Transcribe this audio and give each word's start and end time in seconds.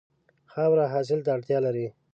خاوره 0.53 0.85
حاصل 0.93 1.19
ته 1.25 1.29
اړتیا 1.35 1.59
لري. 1.65 1.87